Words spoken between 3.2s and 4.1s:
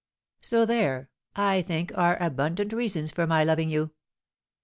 my loving you."